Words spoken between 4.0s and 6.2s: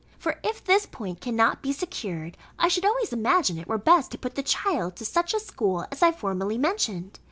to put the child to such a school, as I